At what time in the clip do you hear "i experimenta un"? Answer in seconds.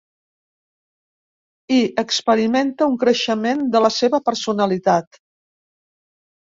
1.75-2.97